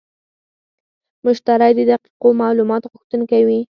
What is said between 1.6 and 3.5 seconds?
د دقیقو معلوماتو غوښتونکی